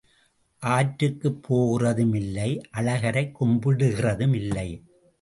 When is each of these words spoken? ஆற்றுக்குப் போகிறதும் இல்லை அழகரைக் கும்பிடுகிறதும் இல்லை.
ஆற்றுக்குப் 0.61 1.41
போகிறதும் 1.49 2.15
இல்லை 2.15 2.61
அழகரைக் 2.71 3.43
கும்பிடுகிறதும் 3.43 4.35
இல்லை. 4.35 4.83